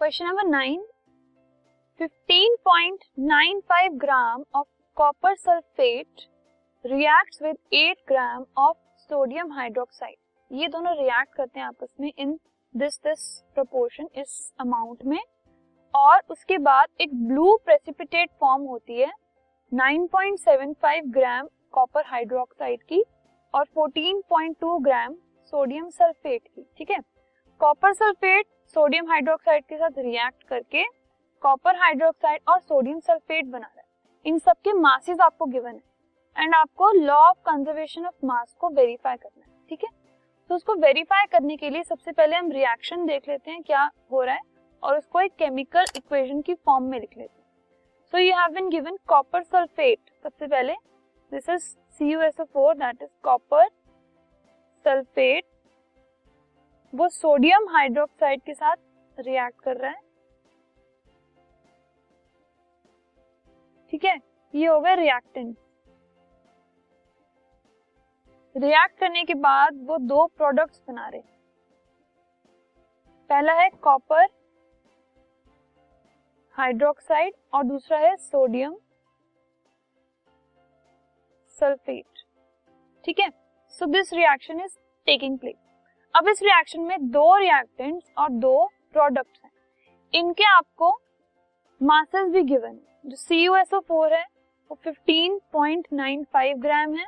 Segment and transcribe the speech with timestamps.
[0.00, 0.84] Question number nine
[2.00, 6.22] 15.95 gram of copper sulphate
[6.84, 10.16] reacts with 8 gram of sodium hydroxide
[10.50, 12.32] ये दोनों react करते हैं आपस में इन
[12.74, 15.20] दिस दिस प्रोपोर्शन इस अमाउंट में।
[15.94, 19.12] और उसके बाद एक ब्लू प्रेसिपिटेट फॉर्म होती है
[19.72, 23.04] 9.75 ग्राम कॉपर हाइड्रोक्साइड की
[23.54, 25.14] और 14.2 ग्राम
[25.52, 26.98] सोडियम सल्फेट की, ठीक है?
[27.60, 28.46] कॉपर सल्फेट
[28.76, 30.84] सोडियम हाइड्रोक्साइड के साथ रिएक्ट करके
[31.42, 33.84] कॉपर हाइड्रोक्साइड और सोडियम सल्फेट बना रहा है।
[34.26, 39.16] इन सबके मासेस आपको गिवन है। एंड आपको law of conservation of mass को वेरीफाई
[39.16, 39.90] करना है, ठीक है?
[40.50, 44.22] तो उसको वेरीफाई करने के लिए सबसे पहले हम रिएक्शन देख लेते हैं क्या हो
[44.22, 44.40] रहा है
[44.82, 47.46] और उसको एक केमिकल इक्वेशन की फॉर्म में लिख लेते हैं।
[48.12, 50.74] So you have been given copper sulphate सबसे पहले
[51.32, 53.68] this is CuSO4 that is copper
[54.84, 55.44] sulphate
[56.92, 58.76] वो सोडियम हाइड्रोक्साइड के साथ
[59.16, 60.00] रिएक्ट कर रहा है।
[63.92, 64.16] ठीक है,
[64.54, 65.56] ये हो गए रिएक्टेंट
[68.56, 71.20] रिएक्ट करने के बाद वो दो प्रोडक्ट्स बना रहे
[73.30, 74.26] पहला है कॉपर
[76.58, 78.76] हाइड्रोक्साइड और दूसरा है सोडियम
[81.56, 82.24] सल्फेट
[83.04, 83.30] ठीक है
[83.74, 85.69] so this reaction is taking place
[86.14, 89.50] अब इस रिएक्शन में दो रिएक्टेंट्स और दो प्रोडक्ट्स हैं।
[90.14, 90.90] इनके आपको
[91.82, 94.24] मासेस भी गिवन है। जो फोर है,
[94.70, 97.06] वो 15.95 ग्राम है।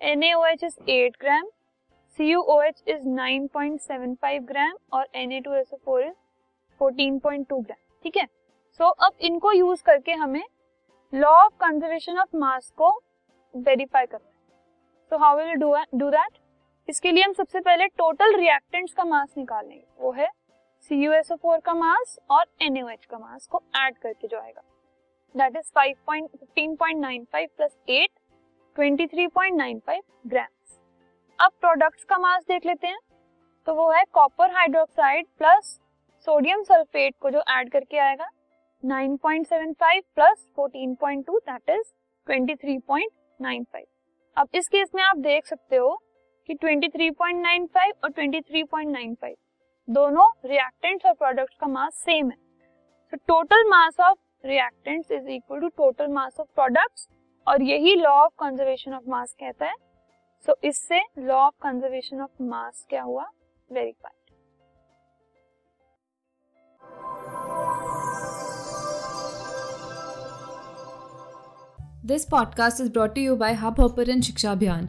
[0.00, 1.46] NaOH is 8 gram
[2.18, 6.14] CuOH is 9.75 gram और Na2SO4 इज़
[6.80, 8.26] 14.2 ग्राम ठीक है?
[8.80, 10.44] सो अब इनको यूज़ करके हमें
[11.12, 12.90] law of conservation of mass को
[13.54, 14.32] वेरीफाई करना है।
[15.10, 16.38] So how will do do that
[16.88, 20.28] इसके लिए हम सबसे पहले टोटल रिएक्टेंट्स का मास निकालेंगे। वो है
[20.90, 24.62] CuSO4 का मास और NaOH का मास को ऐड करके जो आएगा।
[25.34, 28.10] दैट इज़ 5.15.95 प्लस 8
[28.76, 30.78] 23.95 ग्राम्स
[31.38, 32.98] अब प्रोडक्ट्स का मास देख लेते हैं।
[33.66, 35.80] तो वो है copper hydroxide plus
[36.26, 38.28] sodium sulphate को जो ऐड करके आएगा।
[38.82, 41.92] 9.75 प्लस 14.2 दैट इज़
[42.26, 43.84] 23.95
[44.36, 46.00] अब इस केस में आप देख सकते हो
[46.48, 49.34] कि 23.95 और 23.95
[49.88, 52.36] दोनों रिएक्टेंट्स और प्रोडक्ट्स का मास सेम है।
[53.12, 57.08] तो total mass of reactants is equal to total mass of products
[57.48, 59.74] और यही law of conservation of mass कहता है।
[60.48, 63.24] सो so, इससे लॉ ऑफ़ कंजर्वेशन ऑफ़ मास क्या हुआ?
[63.72, 64.12] Verified
[72.06, 74.88] this podcast is brought you by Hubhopper शिक्षा अभियान